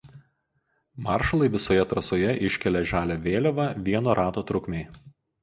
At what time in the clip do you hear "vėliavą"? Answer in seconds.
3.27-3.69